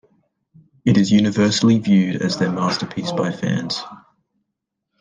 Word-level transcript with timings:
It 0.83 0.97
is 0.97 1.11
universally 1.11 1.77
viewed 1.77 2.23
as 2.23 2.35
their 2.37 2.51
masterpiece 2.51 3.11
by 3.11 3.31
fans. 3.31 3.83